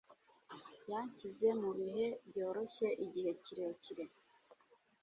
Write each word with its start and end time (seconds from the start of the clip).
Yanshyize 0.91 1.47
mubihe 1.61 2.05
byoroshye 2.29 2.87
igihe 3.05 3.31
kire 3.43 3.67
kire. 3.83 4.05